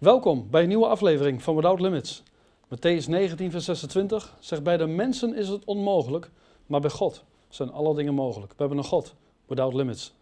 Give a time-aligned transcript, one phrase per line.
[0.00, 2.22] Welkom bij een nieuwe aflevering van Without Limits.
[2.64, 6.30] Matthäus 19, vers 26 zegt: Bij de mensen is het onmogelijk,
[6.66, 8.50] maar bij God zijn alle dingen mogelijk.
[8.50, 9.14] We hebben een God,
[9.46, 10.14] Without Limits.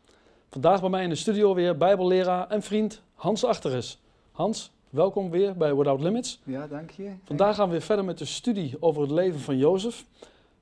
[0.51, 4.01] Vandaag bij mij in de studio weer Bijbelleraar en vriend Hans Achteris.
[4.33, 6.41] Hans, welkom weer bij Without Limits.
[6.45, 7.13] Ja, dank je.
[7.25, 10.05] Vandaag gaan we weer verder met de studie over het leven van Jozef.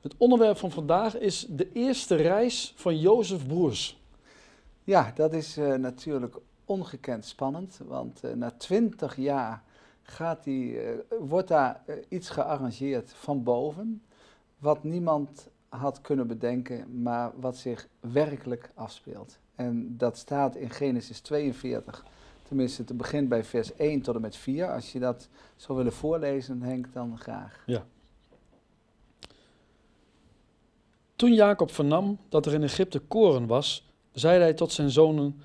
[0.01, 3.99] Het onderwerp van vandaag is de eerste reis van Jozef broers.
[4.85, 6.37] Ja, dat is uh, natuurlijk
[6.67, 9.63] ongekend spannend, want uh, na twintig jaar
[10.03, 10.81] gaat uh,
[11.21, 14.03] wordt daar iets gearrangeerd van boven,
[14.59, 19.39] wat niemand had kunnen bedenken, maar wat zich werkelijk afspeelt.
[19.55, 22.05] En dat staat in Genesis 42,
[22.43, 24.73] tenminste het begint bij vers 1 tot en met 4.
[24.73, 27.63] Als je dat zou willen voorlezen, Henk, dan graag.
[27.67, 27.87] Ja.
[31.17, 35.41] Toen Jacob vernam dat er in Egypte koren was, zeide hij tot zijn zonen: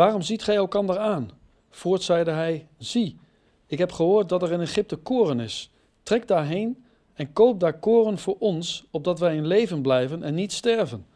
[0.00, 1.30] Waarom ziet gij elkander aan?
[1.70, 3.18] Voort zeide hij: Zie,
[3.66, 5.70] ik heb gehoord dat er in Egypte koren is.
[6.02, 6.84] Trek daarheen
[7.14, 11.06] en koop daar koren voor ons, opdat wij in leven blijven en niet sterven.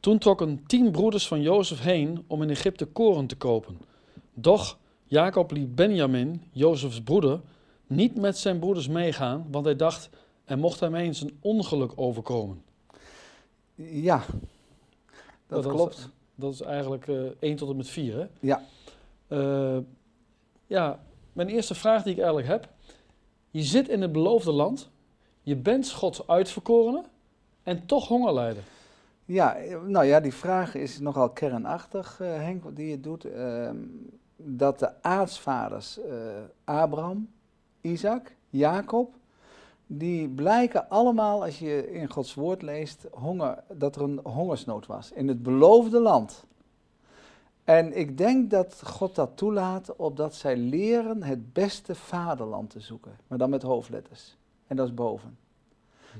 [0.00, 3.78] Toen trokken tien broeders van Jozef heen om in Egypte koren te kopen.
[4.34, 7.40] Doch Jacob liet Benjamin, Jozefs broeder,
[7.86, 10.08] niet met zijn broeders meegaan, want hij dacht,
[10.44, 12.62] er mocht hem eens een ongeluk overkomen.
[13.74, 14.24] Ja,
[15.46, 16.10] dat, dat klopt.
[16.40, 18.26] Dat is eigenlijk uh, 1 tot en met 4, hè?
[18.40, 18.62] Ja.
[19.28, 19.78] Uh,
[20.66, 21.00] ja,
[21.32, 22.68] mijn eerste vraag die ik eigenlijk heb.
[23.50, 24.90] Je zit in het beloofde land,
[25.42, 27.04] je bent Gods uitverkorene
[27.62, 28.62] en toch honger lijden.
[29.24, 33.26] Ja, nou ja, die vraag is nogal kernachtig, Henk, die je doet.
[33.26, 33.70] Uh,
[34.36, 35.98] dat de aartsvaders
[36.64, 37.30] Abraham,
[37.80, 39.14] Isaac, Jacob,
[39.92, 45.12] die blijken allemaal, als je in Gods woord leest, honger, dat er een hongersnood was
[45.12, 46.44] in het beloofde land.
[47.64, 53.18] En ik denk dat God dat toelaat, opdat zij leren het beste vaderland te zoeken,
[53.26, 54.36] maar dan met hoofdletters.
[54.66, 55.38] En dat is boven.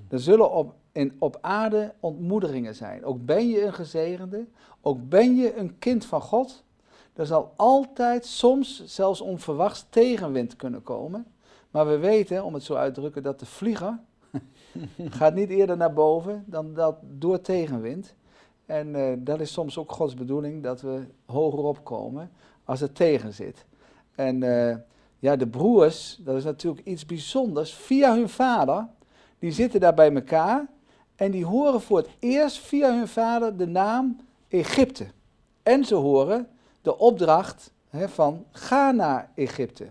[0.09, 3.05] Er zullen op, in, op aarde ontmoedigingen zijn.
[3.05, 4.47] Ook ben je een gezegende,
[4.81, 6.65] ook ben je een kind van God.
[7.13, 11.27] Er zal altijd, soms zelfs onverwachts, tegenwind kunnen komen.
[11.71, 13.99] Maar we weten, om het zo uit te drukken, dat de vlieger
[15.19, 18.15] gaat niet eerder naar boven dan dat door tegenwind.
[18.67, 22.31] En uh, dat is soms ook Gods bedoeling, dat we hoger komen
[22.65, 23.65] als het tegen zit.
[24.15, 24.77] En uh,
[25.19, 27.75] ja, de broers, dat is natuurlijk iets bijzonders.
[27.75, 28.87] Via hun vader,
[29.39, 30.67] die zitten daar bij elkaar
[31.17, 34.17] en die horen voor het eerst via hun vader de naam
[34.49, 35.07] Egypte.
[35.63, 36.49] En ze horen
[36.83, 39.87] de opdracht hè, van ga naar Egypte.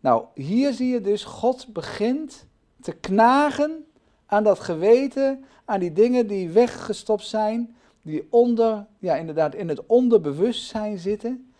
[0.00, 2.46] Nou, hier zie je dus, God begint
[2.80, 3.84] te knagen
[4.26, 9.86] aan dat geweten, aan die dingen die weggestopt zijn, die onder, ja, inderdaad in het
[9.86, 11.52] onderbewustzijn zitten.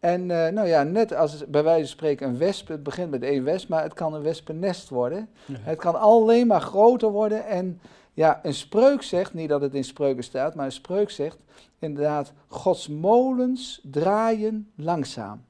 [0.00, 3.22] En uh, nou ja, net als bij wijze van spreken een wesp, het begint met
[3.22, 5.28] één wesp, maar het kan een wespennest worden.
[5.44, 5.54] Ja.
[5.60, 7.46] Het kan alleen maar groter worden.
[7.46, 7.80] En
[8.12, 11.38] ja, een spreuk zegt, niet dat het in spreuken staat, maar een spreuk zegt
[11.78, 15.44] inderdaad, Gods molens draaien langzaam.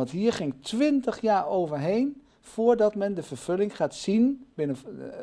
[0.00, 4.76] Want hier ging twintig jaar overheen voordat men de vervulling gaat zien, binnen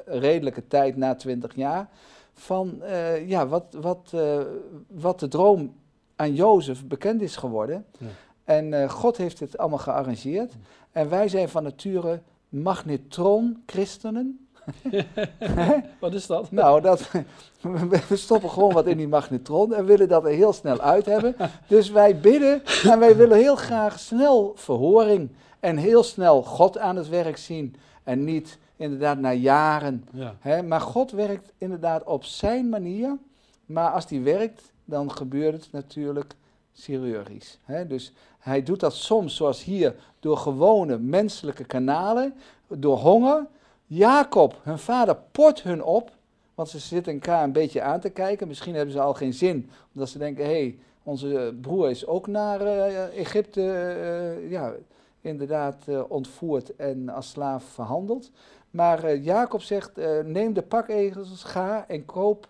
[0.05, 1.89] een redelijke tijd na twintig jaar,
[2.33, 4.41] van uh, ja, wat, wat, uh,
[4.87, 5.73] wat de droom
[6.15, 7.85] aan Jozef bekend is geworden.
[7.99, 8.07] Ja.
[8.43, 10.53] En uh, God heeft dit allemaal gearrangeerd.
[10.91, 14.46] En wij zijn van nature magnetron-christenen.
[15.99, 16.51] wat is dat?
[16.51, 17.09] Nou, dat,
[18.09, 21.35] we stoppen gewoon wat in die magnetron en willen dat er heel snel uit hebben.
[21.67, 25.29] Dus wij bidden en wij willen heel graag snel verhoring
[25.59, 27.75] en heel snel God aan het werk zien.
[28.03, 30.05] En niet inderdaad na jaren.
[30.11, 30.35] Ja.
[30.39, 30.63] Hè?
[30.63, 33.17] Maar God werkt inderdaad op zijn manier.
[33.65, 36.35] Maar als die werkt, dan gebeurt het natuurlijk
[36.73, 37.59] chirurgisch.
[37.63, 37.87] Hè?
[37.87, 42.33] Dus hij doet dat soms, zoals hier, door gewone menselijke kanalen,
[42.67, 43.45] door honger.
[43.89, 46.11] Jacob, hun vader, port hun op,
[46.55, 48.47] want ze zitten elkaar een beetje aan te kijken.
[48.47, 52.27] Misschien hebben ze al geen zin, omdat ze denken, hé, hey, onze broer is ook
[52.27, 54.73] naar uh, Egypte, uh, ja,
[55.21, 58.31] inderdaad uh, ontvoerd en als slaaf verhandeld.
[58.69, 59.91] Maar Jacob zegt,
[60.23, 62.47] neem de pakegels, ga en koop,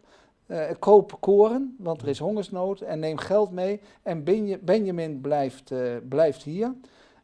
[0.80, 3.82] koop koren, want er is hongersnood, en neem geld mee.
[4.04, 4.24] En
[4.62, 5.74] Benjamin blijft,
[6.10, 6.74] blijft hier.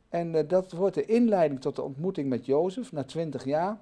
[0.09, 3.77] En dat wordt de inleiding tot de ontmoeting met Jozef na twintig jaar.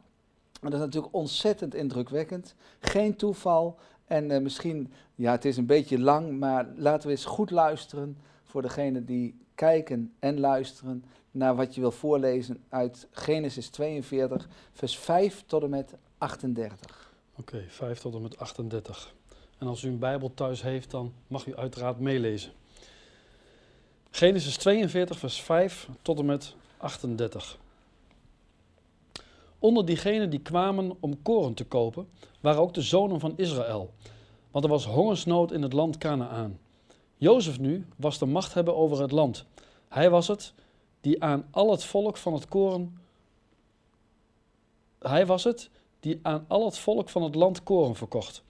[0.61, 2.55] Dat is natuurlijk ontzettend indrukwekkend.
[2.79, 3.77] Geen toeval.
[4.05, 8.17] En uh, misschien, ja, het is een beetje lang, maar laten we eens goed luisteren
[8.43, 14.97] voor degenen die kijken en luisteren naar wat je wil voorlezen uit Genesis 42, vers
[14.97, 17.11] 5 tot en met 38.
[17.31, 19.13] Oké, okay, 5 tot en met 38.
[19.57, 22.51] En als u een Bijbel thuis heeft, dan mag u uiteraard meelezen.
[24.11, 27.57] Genesis 42, vers 5 tot en met 38.
[29.61, 32.07] Onder diegenen die kwamen om koren te kopen,
[32.39, 33.93] waren ook de zonen van Israël.
[34.51, 36.59] Want er was hongersnood in het land Canaan.
[37.17, 39.45] Jozef nu was de macht hebben over het land.
[39.87, 40.53] Hij was het
[41.01, 42.97] die aan al het volk van het koren.
[44.99, 45.69] Hij was het
[45.99, 48.43] die aan al het volk van het land koren verkocht.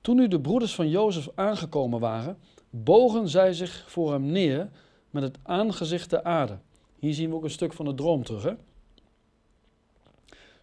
[0.00, 2.38] Toen nu de broeders van Jozef aangekomen waren,
[2.70, 4.70] bogen zij zich voor hem neer
[5.10, 6.58] met het aangezicht de aarde.
[6.98, 8.42] Hier zien we ook een stuk van de droom terug.
[8.42, 8.54] Hè?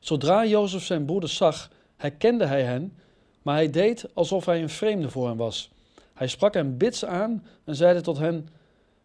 [0.01, 2.98] Zodra Jozef zijn broeders zag, herkende hij hen,
[3.42, 5.71] maar hij deed alsof hij een vreemde voor hen was.
[6.13, 8.50] Hij sprak hen bits aan en zeide tot hen: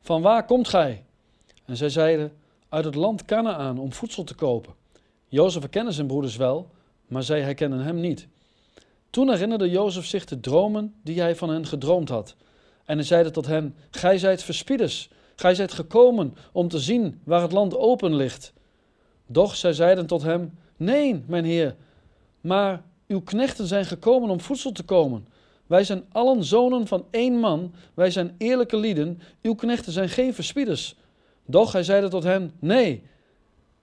[0.00, 1.04] Van waar komt gij?
[1.64, 2.32] En zij zeiden:
[2.68, 4.74] Uit het land Canaan om voedsel te kopen.
[5.28, 6.70] Jozef herkende zijn broeders wel,
[7.06, 8.28] maar zij herkennen hem niet.
[9.10, 12.36] Toen herinnerde Jozef zich de dromen die hij van hen gedroomd had.
[12.84, 17.42] En hij zeide tot hen: Gij zijt verspieders, gij zijt gekomen om te zien waar
[17.42, 18.52] het land open ligt.
[19.26, 21.76] Doch zij zeiden tot hem: Nee, mijn heer,
[22.40, 25.26] maar uw knechten zijn gekomen om voedsel te komen.
[25.66, 30.34] Wij zijn allen zonen van één man, wij zijn eerlijke lieden, uw knechten zijn geen
[30.34, 30.96] verspieders.
[31.46, 33.02] Doch hij zeide tot hen: Nee,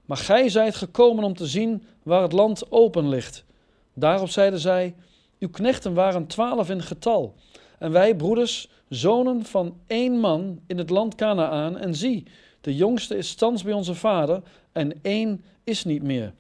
[0.05, 3.45] maar gij zijt gekomen om te zien waar het land open ligt.
[3.93, 4.95] Daarop zeiden zij:
[5.39, 7.35] Uw knechten waren twaalf in getal.
[7.79, 11.77] En wij, broeders, zonen van één man in het land Canaan.
[11.77, 12.23] En zie,
[12.61, 14.41] de jongste is thans bij onze vader,
[14.71, 16.33] en één is niet meer.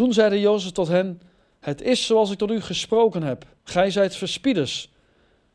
[0.00, 1.20] Toen zeide Jozef tot hen:
[1.58, 3.46] Het is zoals ik tot u gesproken heb.
[3.64, 4.92] Gij zijt verspieders.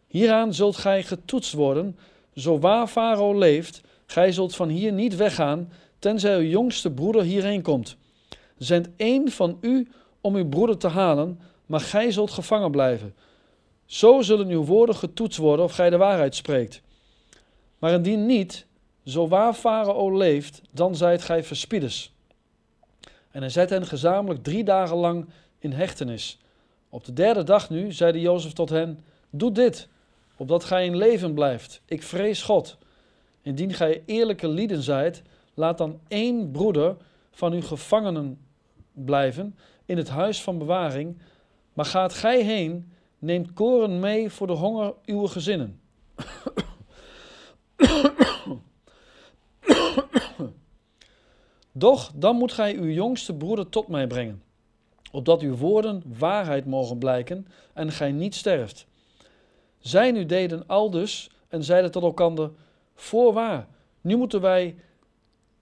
[0.07, 1.97] Hieraan zult gij getoetst worden.
[2.35, 7.61] Zo waar Farao leeft, gij zult van hier niet weggaan, tenzij uw jongste broeder hierheen
[7.61, 7.97] komt.
[8.57, 9.87] Zend één van u
[10.21, 13.15] om uw broeder te halen, maar gij zult gevangen blijven.
[13.85, 16.81] Zo zullen uw woorden getoetst worden of gij de waarheid spreekt.
[17.79, 18.65] Maar indien niet,
[19.05, 22.14] zo waar Farao leeft, dan zijt gij verspieders.
[23.35, 25.25] En hij zet hen gezamenlijk drie dagen lang
[25.59, 26.39] in hechtenis.
[26.89, 28.99] Op de derde dag nu zeide Jozef tot hen:
[29.29, 29.87] Doe dit,
[30.37, 31.81] opdat gij in leven blijft.
[31.85, 32.77] Ik vrees God.
[33.41, 35.21] Indien gij eerlijke lieden zijt,
[35.53, 36.95] laat dan één broeder
[37.31, 38.39] van uw gevangenen
[38.91, 39.55] blijven
[39.85, 41.17] in het huis van bewaring.
[41.73, 45.79] Maar gaat gij heen, neemt koren mee voor de honger uw gezinnen.
[51.77, 54.43] Doch dan moet gij uw jongste broeder tot mij brengen,
[55.11, 58.87] opdat uw woorden waarheid mogen blijken en gij niet sterft.
[59.79, 62.51] Zij nu deden aldus en zeiden tot elkander:
[62.93, 63.67] Voorwaar,
[64.01, 64.75] nu moeten wij,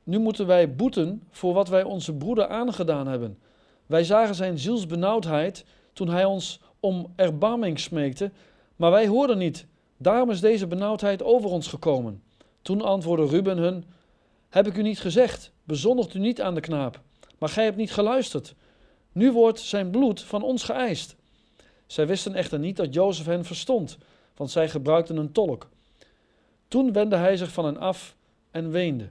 [0.04, 3.38] nu moeten wij boeten voor wat wij onze broeder aangedaan hebben.
[3.86, 8.32] Wij zagen zijn zielsbenauwdheid toen hij ons om erbarming smeekte,
[8.76, 9.66] maar wij hoorden niet.
[9.98, 12.24] Daarom is deze benauwdheid over ons gekomen.
[12.62, 13.86] Toen antwoordde Ruben hun:
[14.50, 15.53] Heb ik u niet gezegd?
[15.64, 17.02] Bezondigt u niet aan de knaap.
[17.38, 18.56] Maar gij hebt niet geluisterd.
[19.12, 21.16] Nu wordt zijn bloed van ons geëist.
[21.86, 23.98] Zij wisten echter niet dat Jozef hen verstond,
[24.36, 25.70] want zij gebruikten een tolk.
[26.68, 28.16] Toen wendde hij zich van hen af
[28.52, 29.10] en weende.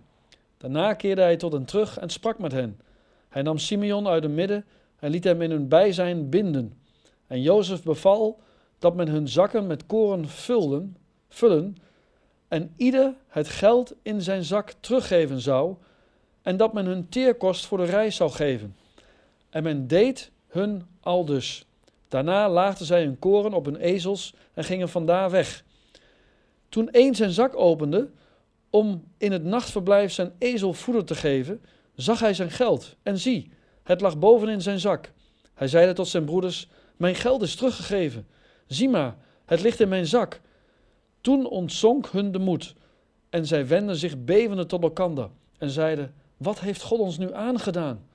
[0.58, 2.80] Daarna keerde hij tot hen terug en sprak met hen.
[3.28, 4.64] Hij nam Simeon uit het midden
[4.98, 6.78] en liet hem in hun bijzijn binden.
[7.26, 8.40] En Jozef beval
[8.78, 10.96] dat men hun zakken met koren vulden,
[11.28, 11.76] vullen
[12.48, 15.76] en ieder het geld in zijn zak teruggeven zou
[16.42, 18.76] en dat men hun teerkost voor de reis zou geven.
[19.50, 21.66] En men deed hun aldus.
[22.08, 25.64] Daarna laagden zij hun koren op hun ezels en gingen vandaar weg.
[26.68, 28.10] Toen een zijn zak opende
[28.70, 31.62] om in het nachtverblijf zijn ezel voeder te geven,
[31.94, 33.50] zag hij zijn geld en zie,
[33.82, 35.12] het lag boven in zijn zak.
[35.54, 38.26] Hij zeide tot zijn broeders: Mijn geld is teruggegeven.
[38.66, 40.40] Zie maar, het ligt in mijn zak.
[41.20, 42.74] Toen ontzonk hun de moed
[43.30, 45.28] en zij wenden zich bevende tot elkander
[45.58, 48.06] en zeiden: Wat heeft God ons nu aangedaan?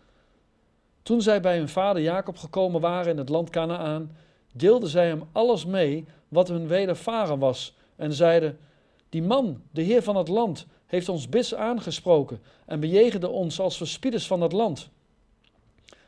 [1.02, 4.12] Toen zij bij hun vader Jacob gekomen waren in het land Canaan,
[4.54, 8.60] deelden zij hem alles mee wat hun wedervaren was en zeiden:
[9.10, 13.78] Die man, de heer van het land, heeft ons bis aangesproken en bejegende ons als
[13.78, 14.90] verspieders van het land.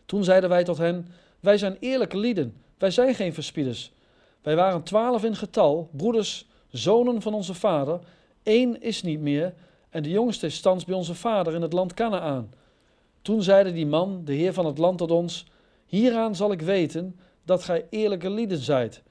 [0.06, 1.08] Toen zeiden wij tot hen:
[1.40, 3.92] Wij zijn eerlijke lieden, wij zijn geen verspieders.
[4.42, 8.00] Wij waren twaalf in getal, broeders, zonen van onze vader.
[8.44, 9.54] Eén is niet meer,
[9.90, 12.52] en de jongste is thans bij onze vader in het land Canaan.
[13.22, 15.46] Toen zeide die man, de heer van het land, tot ons:
[15.86, 19.04] Hieraan zal ik weten dat gij eerlijke lieden zijt.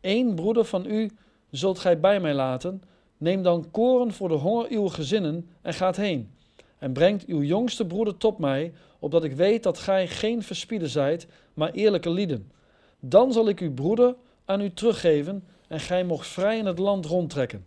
[0.00, 1.10] Eén broeder van u
[1.50, 2.82] zult gij bij mij laten.
[3.16, 6.30] Neem dan koren voor de honger uw gezinnen en gaat heen.
[6.78, 11.26] En brengt uw jongste broeder tot mij, opdat ik weet dat gij geen verspieder zijt,
[11.54, 12.52] maar eerlijke lieden.
[13.00, 17.06] Dan zal ik uw broeder aan u teruggeven en gij mocht vrij in het land
[17.06, 17.66] rondtrekken.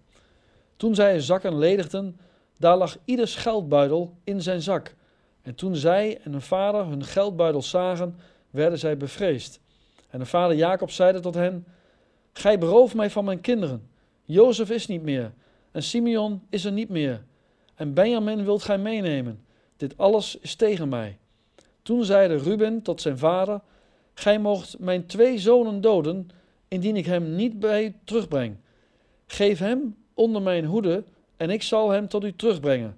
[0.78, 2.20] Toen zij hun zakken ledigden,
[2.58, 4.96] Daar lag ieders geldbuidel in zijn zak.
[5.42, 8.16] En toen zij en hun vader hun geldbuidel zagen,
[8.50, 9.60] werden zij bevreesd.
[10.10, 11.66] En de vader Jacob zeide tot hen:
[12.34, 13.90] Gij berooft mij van mijn kinderen.
[14.26, 15.34] Jozef is niet meer,
[15.72, 17.24] en Simeon is er niet meer,
[17.76, 19.46] en Benjamin wilt gij meenemen.
[19.78, 21.18] Dit alles is tegen mij.
[21.82, 23.62] Toen zeide Ruben tot zijn vader:
[24.14, 26.30] Gij moogt mijn twee zonen doden,
[26.68, 28.56] indien ik hem niet bij terugbreng.
[29.26, 31.04] Geef hem onder mijn hoede,
[31.38, 32.98] en ik zal hem tot u terugbrengen.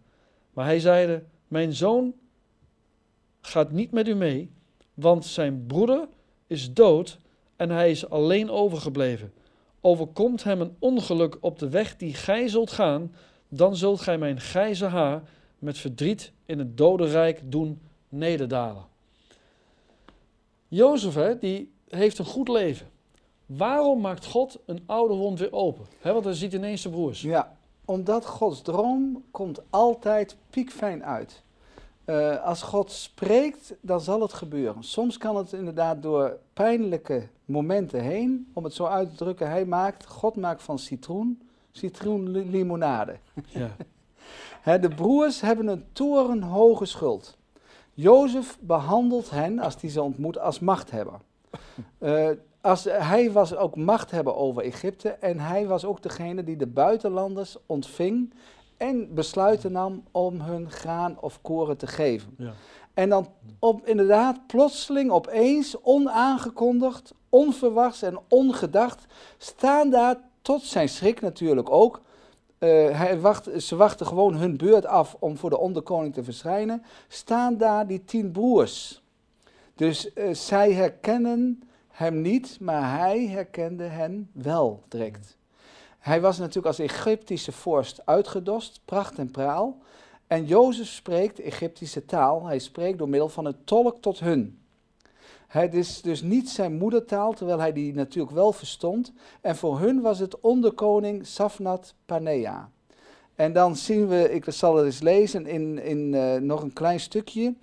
[0.53, 2.13] Maar hij zeide: Mijn zoon
[3.41, 4.51] gaat niet met u mee,
[4.93, 6.07] want zijn broeder
[6.47, 7.17] is dood
[7.55, 9.33] en hij is alleen overgebleven.
[9.81, 13.15] Overkomt hem een ongeluk op de weg die gij zult gaan,
[13.49, 15.23] dan zult gij mijn grijze haar
[15.59, 18.85] met verdriet in het dodenrijk doen nederdalen.
[20.67, 22.87] Jozef, hè, die heeft een goed leven.
[23.45, 25.85] Waarom maakt God een oude wond weer open?
[25.99, 27.21] Hè, want hij ziet ineens zijn broers.
[27.21, 31.43] Ja, omdat Gods droom komt altijd piekfijn uit.
[32.05, 34.83] Uh, als God spreekt, dan zal het gebeuren.
[34.83, 39.65] Soms kan het inderdaad door pijnlijke momenten heen, om het zo uit te drukken, hij
[39.65, 43.17] maakt, God maakt van citroen, citroenlimonade.
[44.63, 44.77] Ja.
[44.77, 47.37] de broers hebben een torenhoge schuld.
[47.93, 51.19] Jozef behandelt hen, als hij ze ontmoet, als machthebber.
[51.99, 52.29] Uh,
[52.65, 57.57] als, hij was ook machthebber over Egypte en hij was ook degene die de buitenlanders
[57.65, 58.33] ontving
[58.77, 62.35] en besluiten nam om hun graan of koren te geven.
[62.37, 62.53] Ja.
[62.93, 63.27] En dan
[63.59, 69.05] op, inderdaad plotseling, opeens, onaangekondigd, onverwachts en ongedacht,
[69.37, 72.01] staan daar, tot zijn schrik natuurlijk ook,
[72.59, 72.69] uh,
[72.99, 77.57] hij wacht, ze wachten gewoon hun beurt af om voor de onderkoning te verschijnen, staan
[77.57, 79.01] daar die tien broers.
[79.75, 81.63] Dus uh, zij herkennen
[81.95, 85.37] hem niet, maar hij herkende hen wel direct.
[85.99, 89.77] Hij was natuurlijk als Egyptische vorst uitgedost, pracht en praal.
[90.27, 92.45] En Jozef spreekt Egyptische taal.
[92.45, 94.59] Hij spreekt door middel van een tolk tot hun.
[95.47, 99.13] Het is dus niet zijn moedertaal, terwijl hij die natuurlijk wel verstond.
[99.41, 102.69] En voor hun was het onderkoning Safnat Panea.
[103.35, 106.99] En dan zien we, ik zal het eens lezen in, in uh, nog een klein
[106.99, 107.53] stukje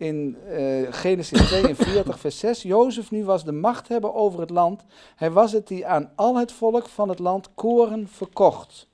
[0.00, 2.62] in uh, Genesis 42, vers 6.
[2.62, 4.84] Jozef nu was de macht hebben over het land.
[5.16, 8.88] Hij was het die aan al het volk van het land koren verkocht.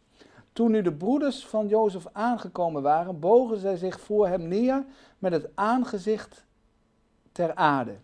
[0.53, 4.85] Toen nu de broeders van Jozef aangekomen waren, bogen zij zich voor hem neer
[5.19, 6.45] met het aangezicht
[7.33, 7.97] ter aarde.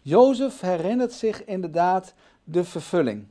[0.00, 3.26] Jozef herinnert zich inderdaad de vervulling.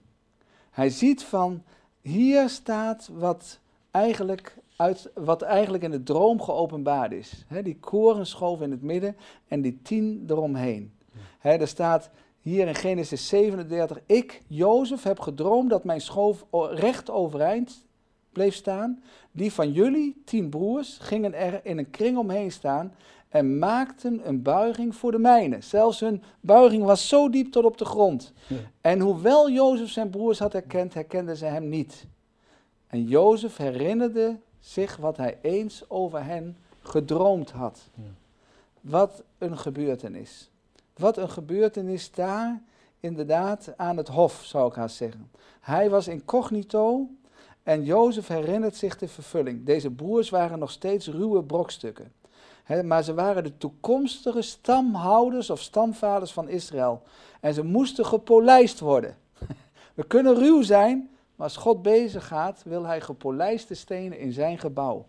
[0.72, 1.64] Hij ziet van,
[2.02, 3.60] hier staat wat
[3.92, 7.46] eigenlijk uit wat eigenlijk in de droom geopenbaard is.
[7.64, 9.16] die korenschoof in het midden
[9.48, 10.94] en die tien eromheen.
[11.40, 12.10] He, er staat
[12.40, 17.86] hier in Genesis 37, ik, Jozef, heb gedroomd dat mijn schoof recht overeind
[18.32, 19.04] bleef staan.
[19.32, 22.94] Die van jullie, tien broers, gingen er in een kring omheen staan
[23.30, 25.62] en maakten een buiging voor de mijne.
[25.62, 28.34] Zelfs hun buiging was zo diep tot op de grond.
[28.82, 32.06] En hoewel Jozef zijn broers had herkend, herkenden ze hem niet.
[32.88, 37.90] En Jozef herinnerde zich wat hij eens over hen gedroomd had.
[38.82, 40.50] Wat een gebeurtenis.
[40.98, 42.62] Wat een gebeurtenis daar,
[43.00, 45.32] inderdaad, aan het hof, zou ik haast zeggen.
[45.60, 47.10] Hij was incognito
[47.64, 49.66] en Jozef herinnert zich de vervulling.
[49.66, 52.14] Deze broers waren nog steeds ruwe brokstukken.
[52.84, 57.02] maar ze waren de toekomstige stamhouders of stamvaders van Israël.
[57.40, 59.18] En ze moesten gepolijst worden.
[59.94, 61.10] We kunnen ruw zijn,
[61.42, 65.06] maar als God bezig gaat, wil hij gepolijste stenen in zijn gebouw.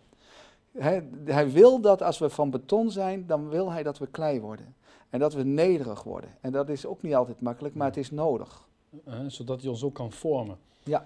[0.77, 4.41] Hij, hij, wil dat als we van beton zijn, dan wil hij dat we klei
[4.41, 4.75] worden.
[5.09, 6.29] En dat we nederig worden.
[6.41, 8.67] En dat is ook niet altijd makkelijk, maar het is nodig.
[9.27, 10.57] zodat hij ons ook kan vormen.
[10.83, 11.05] Ja.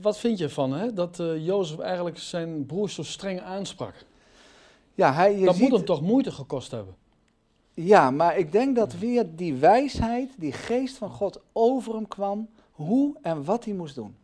[0.00, 0.92] wat vind je van hè?
[0.92, 3.94] dat uh, Jozef eigenlijk zijn broers zo streng aansprak?
[4.94, 6.94] Ja, hij, je dat moet hem toch moeite gekost hebben?
[7.74, 12.48] Ja, maar ik denk dat weer die wijsheid, die geest van God over hem kwam
[12.86, 14.14] hoe en wat hij moest doen.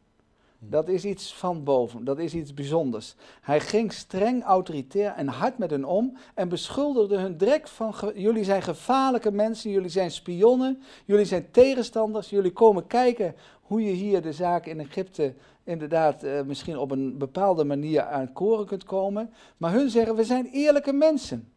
[0.59, 3.15] Dat is iets van boven, dat is iets bijzonders.
[3.41, 8.45] Hij ging streng, autoritair en hard met hen om en beschuldigde hun direct van: jullie
[8.45, 14.23] zijn gevaarlijke mensen, jullie zijn spionnen, jullie zijn tegenstanders, jullie komen kijken hoe je hier
[14.23, 15.35] de zaak in Egypte
[15.65, 19.31] inderdaad uh, misschien op een bepaalde manier aan koren kunt komen.
[19.57, 21.53] Maar hun zeggen: we zijn eerlijke mensen.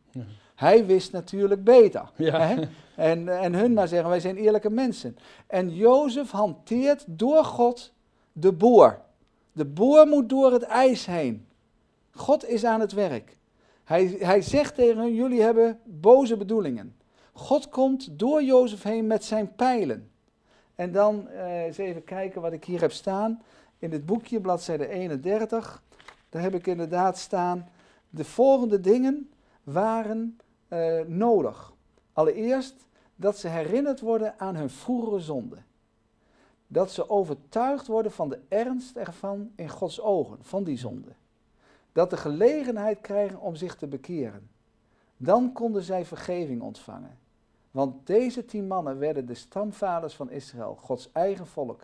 [0.59, 2.11] Hij wist natuurlijk beter.
[2.15, 2.55] Hè?
[2.95, 5.17] En, en hun maar zeggen, wij zijn eerlijke mensen.
[5.47, 7.93] En Jozef hanteert door God
[8.31, 9.01] de boor.
[9.51, 11.47] De boor moet door het ijs heen.
[12.11, 13.37] God is aan het werk.
[13.83, 16.95] Hij, hij zegt tegen hen, jullie hebben boze bedoelingen.
[17.31, 20.11] God komt door Jozef heen met zijn pijlen.
[20.75, 23.41] En dan uh, eens even kijken wat ik hier heb staan.
[23.77, 25.83] In dit boekje, bladzijde 31.
[26.29, 27.69] daar heb ik inderdaad staan,
[28.09, 29.29] de volgende dingen
[29.63, 30.37] waren
[30.69, 31.73] uh, nodig.
[32.13, 35.57] Allereerst dat ze herinnerd worden aan hun vroegere zonde.
[36.67, 41.11] Dat ze overtuigd worden van de ernst ervan in Gods ogen, van die zonde.
[41.91, 44.49] Dat de gelegenheid krijgen om zich te bekeren.
[45.17, 47.17] Dan konden zij vergeving ontvangen.
[47.71, 51.81] Want deze tien mannen werden de stamvaders van Israël, Gods eigen volk.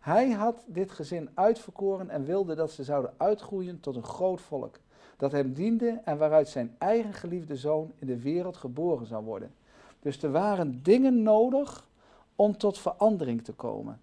[0.00, 4.78] Hij had dit gezin uitverkoren en wilde dat ze zouden uitgroeien tot een groot volk,
[5.16, 9.54] dat hem diende en waaruit zijn eigen geliefde zoon in de wereld geboren zou worden.
[10.00, 11.86] Dus er waren dingen nodig
[12.36, 14.00] om tot verandering te komen.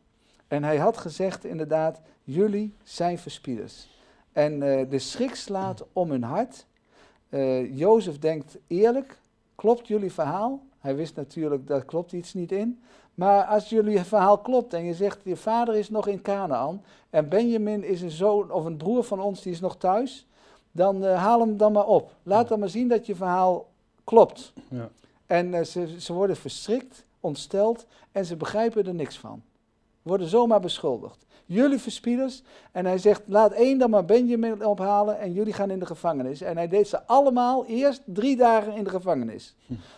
[0.48, 3.90] En hij had gezegd inderdaad, jullie zijn verspieders.
[4.32, 6.66] En uh, de schrik slaat om hun hart.
[7.30, 9.20] Uh, Jozef denkt eerlijk,
[9.56, 10.62] klopt jullie verhaal?
[10.80, 12.80] Hij wist natuurlijk, dat klopt iets niet in.
[13.20, 17.30] Maar als jullie verhaal klopt en je zegt, je vader is nog in Canaan en
[17.30, 20.28] Benjamin is een zoon of een broer van ons die is nog thuis,
[20.72, 22.12] dan uh, haal hem dan maar op.
[22.24, 23.68] Laat dan maar zien dat je verhaal
[24.04, 24.54] klopt.
[24.70, 24.90] Ja.
[25.26, 29.42] En uh, ze, ze worden verstrikt, ontsteld en ze begrijpen er niks van.
[30.02, 31.26] Worden zomaar beschuldigd.
[31.46, 32.44] Jullie verspieders.
[32.72, 36.42] En hij zegt, laat één dan maar Benjamin ophalen en jullie gaan in de gevangenis.
[36.42, 39.56] En hij deed ze allemaal eerst drie dagen in de gevangenis.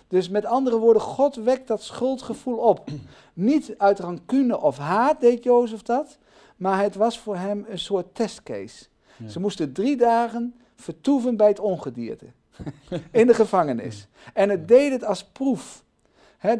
[0.08, 2.90] Dus met andere woorden, God wekt dat schuldgevoel op.
[3.34, 6.18] Niet uit rancune of haat deed Jozef dat,
[6.58, 8.86] maar het was voor hem een soort testcase.
[9.28, 12.26] Ze moesten drie dagen vertoeven bij het ongedierte.
[13.12, 14.08] in de gevangenis.
[14.34, 15.84] En het deed het als proef.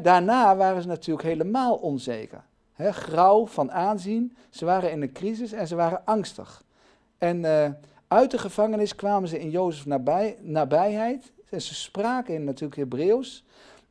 [0.02, 2.44] daarna waren ze natuurlijk helemaal onzeker.
[2.74, 4.36] He, grauw van aanzien.
[4.50, 6.64] Ze waren in een crisis en ze waren angstig.
[7.18, 7.70] En uh,
[8.08, 11.32] uit de gevangenis kwamen ze in Jozef nabij, nabijheid.
[11.50, 13.44] En ze spraken in natuurlijk Hebreeuws.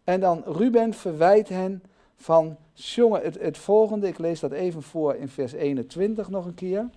[0.04, 1.82] En dan Ruben verwijt hen
[2.16, 6.54] van, jongen, het, het volgende, ik lees dat even voor in vers 21 nog een
[6.54, 6.88] keer.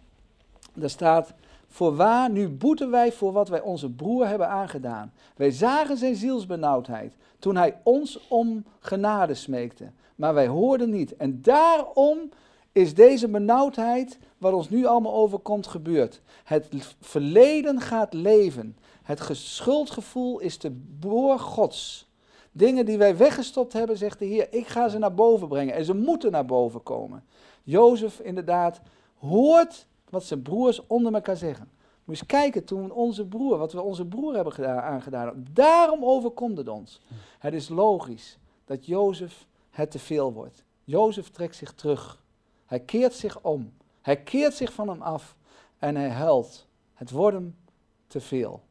[0.74, 1.34] Daar staat,
[1.74, 5.14] Voorwaar, nu boeten wij voor wat wij onze broer hebben aangedaan.
[5.36, 9.92] Wij zagen zijn zielsbenauwdheid toen hij ons om genade smeekte.
[10.16, 11.16] Maar wij hoorden niet.
[11.16, 12.30] En daarom
[12.72, 16.22] is deze benauwdheid, wat ons nu allemaal overkomt, gebeurd.
[16.44, 18.78] Het verleden gaat leven.
[19.04, 22.10] Het schuldgevoel is de boor Gods.
[22.52, 25.74] Dingen die wij weggestopt hebben, zegt de Heer, ik ga ze naar boven brengen.
[25.74, 27.24] En ze moeten naar boven komen.
[27.64, 28.82] Jozef inderdaad
[29.20, 31.70] hoort wat zijn broers onder elkaar zeggen.
[32.04, 35.46] Moet eens kijken toen onze broer, wat we onze broer hebben gedaan, aangedaan.
[35.52, 37.02] Daarom overkomt het ons.
[37.40, 40.64] Het is logisch dat Jozef het te veel wordt.
[40.84, 42.24] Jozef trekt zich terug.
[42.66, 43.74] Hij keert zich om.
[44.02, 45.36] Hij keert zich van hem af.
[45.78, 46.68] En hij huilt.
[46.94, 47.56] Het wordt hem
[48.08, 48.62] te veel.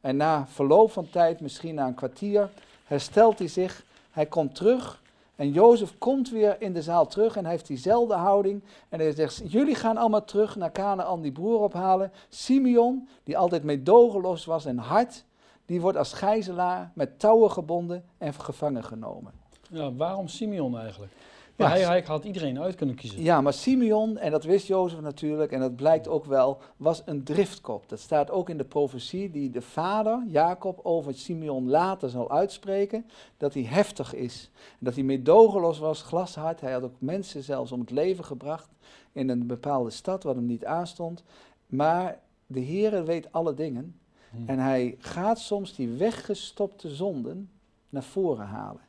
[0.00, 2.50] En na verloop van tijd, misschien na een kwartier,
[2.84, 3.84] herstelt hij zich.
[4.10, 5.02] Hij komt terug
[5.36, 8.62] en Jozef komt weer in de zaal terug en heeft diezelfde houding.
[8.88, 12.12] En hij zegt, jullie gaan allemaal terug naar Canaan die broer ophalen.
[12.28, 15.24] Simeon, die altijd meedogenloos was en hard,
[15.66, 19.32] die wordt als gijzelaar met touwen gebonden en gevangen genomen.
[19.70, 21.12] Ja, waarom Simeon eigenlijk?
[21.56, 23.22] Ja, hij, hij, had iedereen uit kunnen kiezen.
[23.22, 27.24] Ja, maar Simeon, en dat wist Jozef natuurlijk, en dat blijkt ook wel, was een
[27.24, 27.88] driftkop.
[27.88, 33.06] Dat staat ook in de profetie die de vader, Jacob, over Simeon later zal uitspreken,
[33.36, 34.50] dat hij heftig is.
[34.54, 36.60] En dat hij meedogenloos was, glashard.
[36.60, 38.68] Hij had ook mensen zelfs om het leven gebracht
[39.12, 41.22] in een bepaalde stad wat hem niet aanstond.
[41.66, 43.98] Maar de Heere weet alle dingen.
[44.30, 44.48] Hmm.
[44.48, 47.50] En hij gaat soms die weggestopte zonden
[47.88, 48.80] naar voren halen.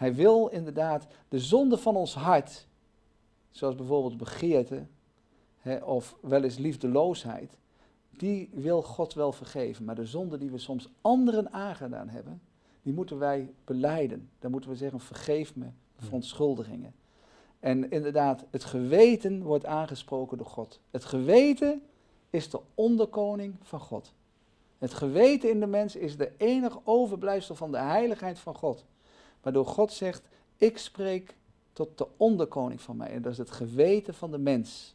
[0.00, 2.66] Hij wil inderdaad de zonde van ons hart,
[3.50, 4.86] zoals bijvoorbeeld begeerte
[5.58, 7.58] hè, of wel eens liefdeloosheid,
[8.10, 9.84] die wil God wel vergeven.
[9.84, 12.42] Maar de zonde die we soms anderen aangedaan hebben,
[12.82, 14.30] die moeten wij beleiden.
[14.38, 15.66] Dan moeten we zeggen, vergeef me,
[15.98, 16.94] verontschuldigingen.
[17.58, 20.80] En inderdaad, het geweten wordt aangesproken door God.
[20.90, 21.82] Het geweten
[22.30, 24.12] is de onderkoning van God.
[24.78, 28.84] Het geweten in de mens is de enige overblijfsel van de heiligheid van God.
[29.42, 30.22] Waardoor God zegt,
[30.56, 31.36] ik spreek
[31.72, 33.10] tot de onderkoning van mij.
[33.10, 34.94] En dat is het geweten van de mens.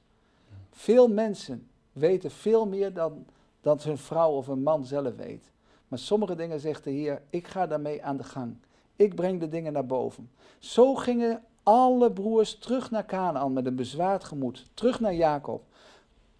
[0.71, 3.25] Veel mensen weten veel meer dan
[3.61, 5.51] dat hun vrouw of hun man zelf weet.
[5.87, 8.55] Maar sommige dingen zegt de Heer, ik ga daarmee aan de gang.
[8.95, 10.29] Ik breng de dingen naar boven.
[10.59, 14.65] Zo gingen alle broers terug naar Canaan met een bezwaard gemoed.
[14.73, 15.63] Terug naar Jacob.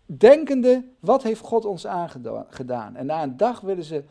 [0.06, 2.96] Denkende, wat heeft God ons aangedaan?
[2.96, 4.04] En na een dag willen ze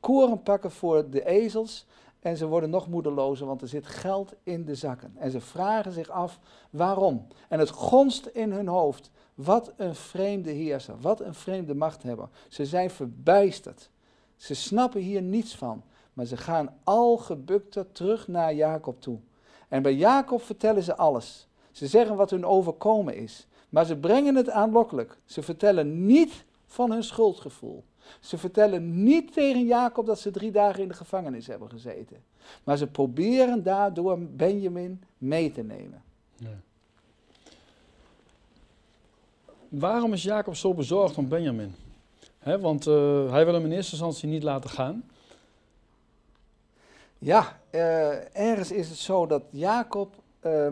[0.00, 1.86] koren pakken voor de ezels.
[2.22, 5.12] En ze worden nog moedelozer, want er zit geld in de zakken.
[5.16, 6.38] En ze vragen zich af
[6.70, 7.26] waarom.
[7.48, 9.10] En het gonst in hun hoofd.
[9.34, 12.28] Wat een vreemde heerser, wat een vreemde machthebber.
[12.48, 13.90] Ze zijn verbijsterd.
[14.36, 15.82] Ze snappen hier niets van.
[16.12, 19.18] Maar ze gaan al gebukter terug naar Jacob toe.
[19.68, 21.48] En bij Jacob vertellen ze alles.
[21.70, 23.46] Ze zeggen wat hun overkomen is.
[23.68, 25.18] Maar ze brengen het aanlokkelijk.
[25.24, 27.84] Ze vertellen niet van hun schuldgevoel.
[28.20, 32.16] Ze vertellen niet tegen Jacob dat ze drie dagen in de gevangenis hebben gezeten.
[32.64, 36.02] Maar ze proberen daardoor Benjamin mee te nemen.
[36.36, 36.60] Ja.
[39.68, 41.74] Waarom is Jacob zo bezorgd om Benjamin?
[42.60, 45.04] want uh, hij wil hem in eerste instantie niet laten gaan.
[47.18, 50.14] Ja, uh, ergens is het zo dat Jacob,
[50.46, 50.66] uh,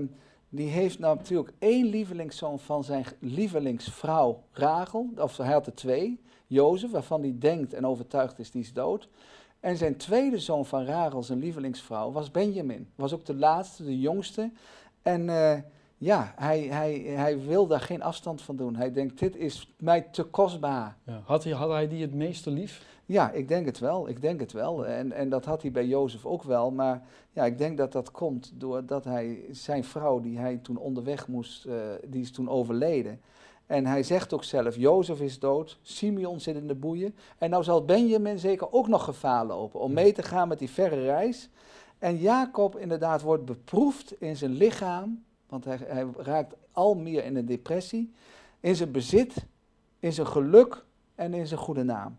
[0.48, 6.20] die heeft nou natuurlijk één lievelingszoon van zijn lievelingsvrouw Rachel, of hij had er twee,
[6.50, 9.08] Jozef, waarvan hij denkt en overtuigd is, die is dood.
[9.60, 12.88] En zijn tweede zoon van Rachel, zijn lievelingsvrouw, was Benjamin.
[12.94, 14.50] Was ook de laatste, de jongste.
[15.02, 15.52] En uh,
[15.98, 18.76] ja, hij, hij, hij wil daar geen afstand van doen.
[18.76, 20.96] Hij denkt, dit is mij te kostbaar.
[21.04, 21.22] Ja.
[21.24, 22.84] Had, hij, had hij die het meeste lief?
[23.06, 24.08] Ja, ik denk het wel.
[24.08, 24.86] Ik denk het wel.
[24.86, 26.70] En, en dat had hij bij Jozef ook wel.
[26.70, 31.28] Maar ja, ik denk dat dat komt doordat hij zijn vrouw, die hij toen onderweg
[31.28, 31.74] moest, uh,
[32.06, 33.20] die is toen overleden.
[33.70, 37.14] En hij zegt ook zelf, Jozef is dood, Simeon zit in de boeien.
[37.38, 40.70] En nou zal Benjamin zeker ook nog gevaar lopen om mee te gaan met die
[40.70, 41.48] verre reis.
[41.98, 47.36] En Jacob inderdaad wordt beproefd in zijn lichaam want hij, hij raakt al meer in
[47.36, 48.12] een depressie.
[48.60, 49.34] In zijn bezit,
[49.98, 52.18] in zijn geluk en in zijn goede naam.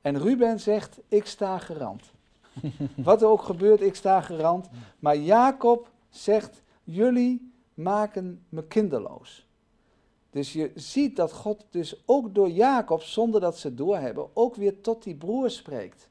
[0.00, 2.12] En Ruben zegt, ik sta gerand.
[2.96, 4.68] Wat er ook gebeurt, ik sta gerand.
[4.98, 9.46] Maar Jacob zegt, jullie maken me kinderloos.
[10.32, 14.80] Dus je ziet dat God dus ook door Jacob, zonder dat ze doorhebben, ook weer
[14.80, 16.08] tot die broer spreekt.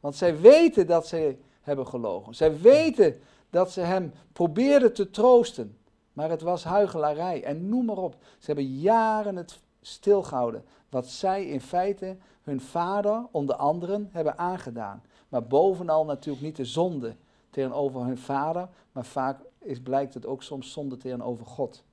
[0.00, 2.34] Want zij weten dat ze hebben gelogen.
[2.34, 5.78] Zij weten dat ze hem probeerden te troosten.
[6.12, 8.16] Maar het was huigelarij en noem maar op.
[8.38, 10.64] Ze hebben jaren het stilgehouden.
[10.88, 15.02] Wat zij in feite hun vader, onder anderen, hebben aangedaan.
[15.28, 17.16] Maar bovenal natuurlijk niet de zonde
[17.50, 21.84] tegenover hun vader, maar vaak is, blijkt het ook soms zonde tegenover God.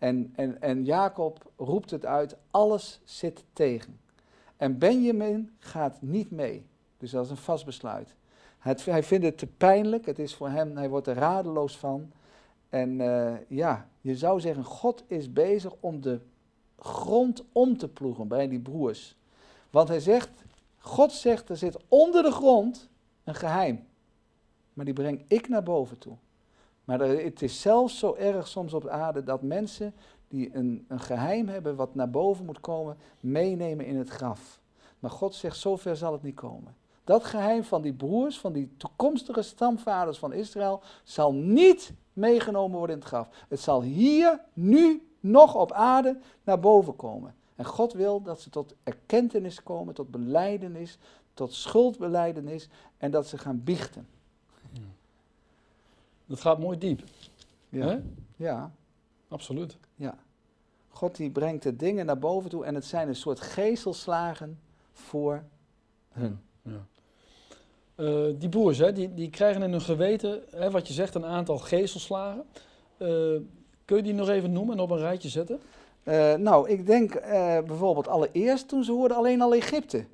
[0.00, 4.00] En, en, en Jacob roept het uit, alles zit tegen.
[4.56, 6.66] En Benjamin gaat niet mee.
[6.98, 8.14] Dus dat is een vast besluit.
[8.58, 12.12] Hij vindt het te pijnlijk, het is voor hem, hij wordt er radeloos van.
[12.68, 16.20] En uh, ja, je zou zeggen, God is bezig om de
[16.78, 19.16] grond om te ploegen bij die broers.
[19.70, 20.30] Want hij zegt,
[20.78, 22.88] God zegt, er zit onder de grond
[23.24, 23.86] een geheim.
[24.72, 26.16] Maar die breng ik naar boven toe.
[26.90, 29.94] Maar het is zelfs zo erg soms op aarde dat mensen
[30.28, 34.60] die een, een geheim hebben wat naar boven moet komen, meenemen in het graf.
[34.98, 36.76] Maar God zegt, zover zal het niet komen.
[37.04, 42.96] Dat geheim van die broers, van die toekomstige stamvaders van Israël, zal niet meegenomen worden
[42.96, 43.28] in het graf.
[43.48, 47.34] Het zal hier, nu, nog op aarde naar boven komen.
[47.56, 50.98] En God wil dat ze tot erkentenis komen, tot beleidenis,
[51.34, 54.08] tot schuldbeleidenis en dat ze gaan biechten.
[56.30, 57.02] Dat gaat mooi diep.
[57.68, 58.00] Ja.
[58.36, 58.72] Ja.
[59.28, 59.76] Absoluut.
[59.94, 60.18] Ja.
[60.88, 64.58] God die brengt de dingen naar boven toe en het zijn een soort gezelslagen
[64.92, 65.42] voor
[66.08, 66.40] hun.
[66.62, 66.86] Ja.
[67.96, 71.24] Uh, die boers, hè, die, die krijgen in hun geweten, hè, wat je zegt, een
[71.24, 72.44] aantal gezelslagen.
[72.98, 73.08] Uh,
[73.84, 75.60] kun je die nog even noemen en op een rijtje zetten?
[76.04, 77.20] Uh, nou, ik denk
[77.66, 80.04] bijvoorbeeld allereerst toen ze hoorden alleen al Egypte.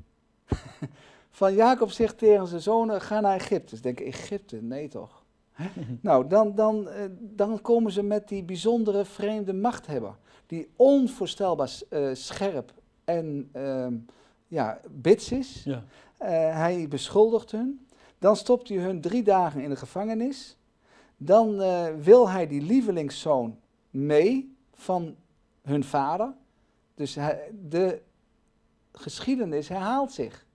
[1.31, 3.77] Van Jacob zegt tegen zijn zonen, ga naar Egypte.
[3.77, 4.63] Ze denken, Egypte?
[4.63, 5.25] Nee toch?
[6.01, 6.89] nou, dan, dan,
[7.19, 10.17] dan komen ze met die bijzondere vreemde machthebber.
[10.47, 11.71] Die onvoorstelbaar
[12.13, 12.73] scherp
[13.05, 13.95] en ehm,
[14.49, 15.63] ja, bits is.
[15.65, 15.85] Ja.
[16.23, 17.87] Uh, hij beschuldigt hun.
[18.19, 20.57] Dan stopt hij hun drie dagen in de gevangenis.
[21.17, 23.59] Dan uh, wil hij die lievelingszoon
[23.91, 25.17] mee van
[25.63, 26.35] hun vader.
[26.95, 28.01] Dus hij, de
[28.93, 30.47] geschiedenis herhaalt zich.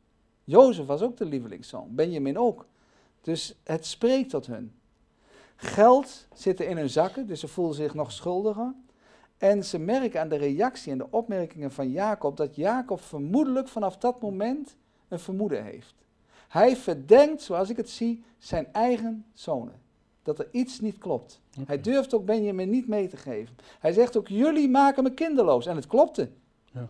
[0.44, 2.66] Jozef was ook de lievelingszoon, Benjamin ook.
[3.22, 4.74] Dus het spreekt tot hun.
[5.62, 8.74] Geld zit er in hun zakken, dus ze voelen zich nog schuldiger.
[9.38, 13.97] En ze merken aan de reactie en de opmerkingen van Jacob dat Jacob vermoedelijk vanaf
[13.97, 14.76] dat moment
[15.08, 15.95] een vermoeden heeft.
[16.47, 19.82] Hij verdenkt, zoals ik het zie, zijn eigen zonen.
[20.24, 21.41] Dat er iets niet klopt.
[21.65, 23.56] Hij durft ook Benjamin niet mee te geven.
[23.80, 25.65] Hij zegt ook, jullie maken me kinderloos.
[25.65, 26.30] En het klopte.
[26.74, 26.89] Ja.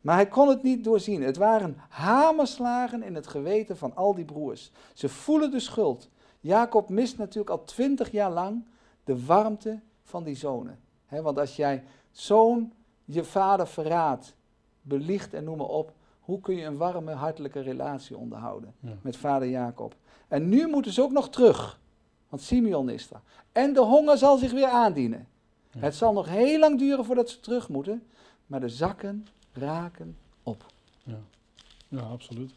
[0.00, 1.22] Maar hij kon het niet doorzien.
[1.22, 4.70] Het waren hamerslagen in het geweten van al die broers.
[4.94, 6.08] Ze voelen de schuld.
[6.46, 8.64] Jacob mist natuurlijk al twintig jaar lang
[9.04, 10.78] de warmte van die zonen.
[11.08, 12.72] want als jij zoon
[13.04, 14.34] je vader verraadt,
[14.82, 19.48] beliegt en noem maar op, hoe kun je een warme, hartelijke relatie onderhouden met vader
[19.48, 19.94] Jacob?
[20.28, 21.80] En nu moeten ze ook nog terug,
[22.28, 23.20] want Simeon is er.
[23.52, 25.28] En de honger zal zich weer aandienen.
[25.78, 28.06] Het zal nog heel lang duren voordat ze terug moeten,
[28.46, 30.64] maar de zakken raken op.
[31.02, 31.18] Ja,
[31.88, 32.52] ja absoluut.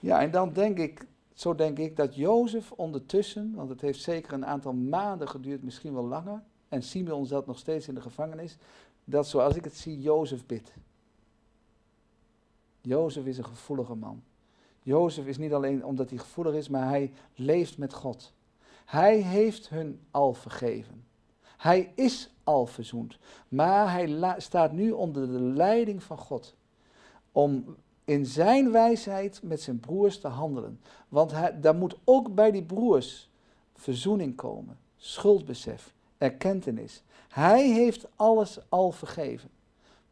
[0.00, 1.06] Ja, en dan denk ik,
[1.40, 5.94] zo denk ik dat Jozef ondertussen, want het heeft zeker een aantal maanden geduurd, misschien
[5.94, 8.56] wel langer, en Simeon zat nog steeds in de gevangenis,
[9.04, 10.72] dat zoals ik het zie, Jozef bidt.
[12.80, 14.22] Jozef is een gevoelige man.
[14.82, 18.32] Jozef is niet alleen omdat hij gevoelig is, maar hij leeft met God.
[18.84, 21.04] Hij heeft hun al vergeven.
[21.56, 23.18] Hij is al verzoend.
[23.48, 26.56] Maar hij staat nu onder de leiding van God.
[27.32, 27.76] Om
[28.08, 30.80] in zijn wijsheid met zijn broers te handelen.
[31.08, 33.30] Want hij, daar moet ook bij die broers
[33.74, 34.78] verzoening komen.
[34.96, 37.02] Schuldbesef, erkentenis.
[37.28, 39.50] Hij heeft alles al vergeven.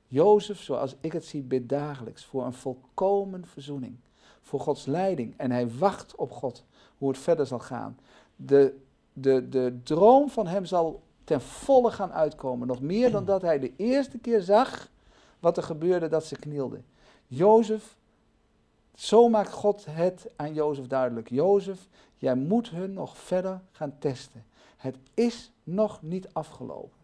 [0.09, 3.97] Jozef, zoals ik het zie, bidt dagelijks voor een volkomen verzoening.
[4.41, 5.35] Voor Gods leiding.
[5.37, 6.65] En hij wacht op God,
[6.99, 7.99] hoe het verder zal gaan.
[8.37, 8.79] De,
[9.13, 12.67] de, de droom van hem zal ten volle gaan uitkomen.
[12.67, 14.91] Nog meer dan dat hij de eerste keer zag
[15.41, 16.85] wat er gebeurde dat ze knielden.
[17.27, 17.97] Jozef,
[18.95, 21.31] zo maakt God het aan Jozef duidelijk.
[21.31, 24.45] Jozef, jij moet hun nog verder gaan testen.
[24.77, 26.99] Het is nog niet afgelopen.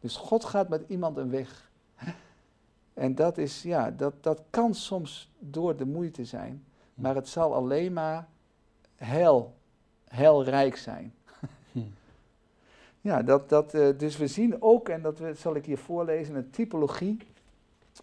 [0.00, 1.70] Dus God gaat met iemand een weg.
[2.94, 7.54] En dat, is, ja, dat, dat kan soms door de moeite zijn, maar het zal
[7.54, 8.28] alleen maar
[8.96, 9.54] heel,
[10.04, 11.14] heel rijk zijn.
[13.02, 16.50] Ja, dat, dat, uh, dus we zien ook, en dat zal ik hier voorlezen, een
[16.50, 17.18] typologie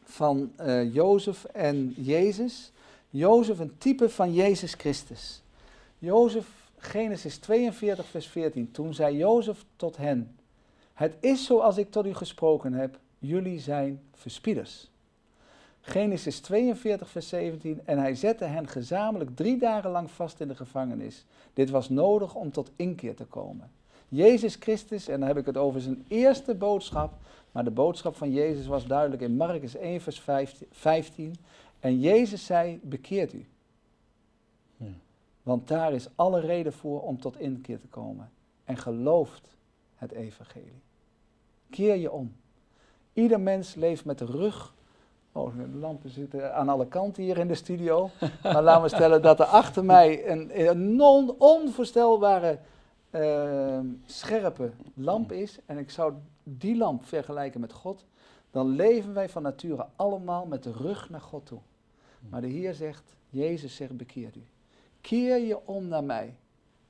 [0.04, 2.72] van uh, Jozef en Jezus.
[3.10, 5.42] Jozef een type van Jezus Christus.
[5.98, 8.72] Jozef, Genesis 42, vers 14.
[8.72, 10.36] Toen zei Jozef tot hen:
[10.94, 14.90] Het is zoals ik tot u gesproken heb, jullie zijn verspieders.
[15.82, 17.82] Genesis 42, vers 17.
[17.86, 21.26] En hij zette hen gezamenlijk drie dagen lang vast in de gevangenis.
[21.54, 23.72] Dit was nodig om tot inkeer te komen.
[24.08, 27.14] Jezus Christus, en dan heb ik het over zijn eerste boodschap,
[27.52, 30.24] maar de boodschap van Jezus was duidelijk in Marcus 1, vers
[30.72, 31.36] 15.
[31.80, 33.46] En Jezus zei, bekeert u.
[35.48, 38.32] Want daar is alle reden voor om tot inkeer te komen.
[38.64, 39.56] En gelooft
[39.96, 40.82] het evangelie.
[41.70, 42.36] Keer je om.
[43.14, 44.74] Ieder mens leeft met de rug.
[45.32, 48.10] Oh, de lampen zitten aan alle kanten hier in de studio.
[48.44, 52.60] Maar laten we stellen dat er achter mij een, een non, onvoorstelbare
[53.12, 58.06] uh, scherpe lamp is, en ik zou die lamp vergelijken met God,
[58.52, 61.60] dan leven wij van nature allemaal met de rug naar God toe.
[62.30, 64.46] Maar de Heer zegt, Jezus zegt, bekeer u.
[65.02, 66.36] Keer je om naar mij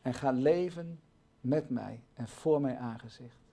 [0.01, 0.99] en ga leven
[1.41, 3.46] met mij en voor mijn aangezicht.